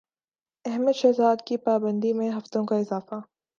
[0.65, 3.19] احمد شہزاد کی پابندی میں ہفتوں کا اضافہ